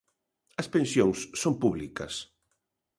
As 0.61 0.67
pensións 0.75 1.17
son 1.41 1.53
públicas. 1.63 2.13